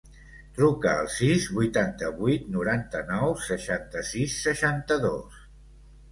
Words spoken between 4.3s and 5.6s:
seixanta-dos.